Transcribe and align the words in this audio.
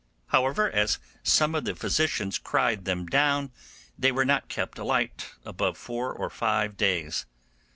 However, 0.29 0.67
as 0.71 0.97
some 1.21 1.53
of 1.53 1.65
the 1.65 1.75
physicians 1.75 2.39
cried 2.39 2.85
them 2.85 3.05
down, 3.05 3.51
they 3.99 4.11
were 4.11 4.25
not 4.25 4.49
kept 4.49 4.79
alight 4.79 5.29
above 5.45 5.77
four 5.77 6.11
or 6.11 6.31
five 6.31 6.75
days. 6.75 7.27